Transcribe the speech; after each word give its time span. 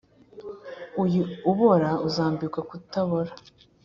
uyu 1.03 1.23
ubora 1.51 1.89
uzambikwa 2.07 2.61
kutabora 2.69 3.31